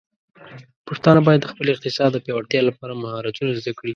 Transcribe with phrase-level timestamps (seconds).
[0.87, 3.89] پښتانه بايد د خپل اقتصاد د پیاوړتیا لپاره مهارتونه زده کړي.